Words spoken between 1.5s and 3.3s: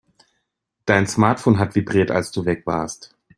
hat vibriert, als du weg warst.